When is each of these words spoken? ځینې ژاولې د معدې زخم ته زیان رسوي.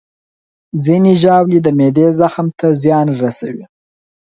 ځینې 0.85 1.11
ژاولې 1.21 1.59
د 1.63 1.67
معدې 1.77 2.07
زخم 2.19 2.47
ته 2.59 2.67
زیان 2.81 3.07
رسوي. 3.21 3.65